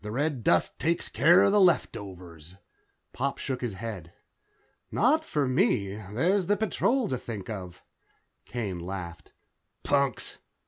[0.03, 2.55] The red dust takes care of the leftovers."
[3.13, 4.11] Pop shook his head.
[4.91, 5.95] "Not for me.
[5.97, 7.83] There's the Patrol to think of."
[8.43, 9.31] Kane laughed.
[9.83, 10.39] "Punks.